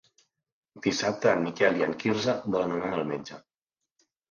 Dissabte 0.85 1.33
en 1.35 1.43
Miquel 1.49 1.77
i 1.83 1.87
en 1.89 1.95
Quirze 2.05 2.37
volen 2.57 2.77
anar 2.81 2.93
al 2.99 3.07
metge. 3.13 3.41